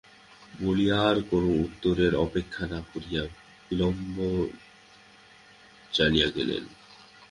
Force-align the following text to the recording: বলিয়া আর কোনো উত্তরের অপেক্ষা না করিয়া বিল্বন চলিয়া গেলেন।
বলিয়া 0.61 0.97
আর 1.09 1.17
কোনো 1.29 1.49
উত্তরের 1.65 2.13
অপেক্ষা 2.15 2.63
না 2.67 2.79
করিয়া 2.91 3.23
বিল্বন 3.67 3.95
চলিয়া 5.91 6.27
গেলেন। 6.27 6.63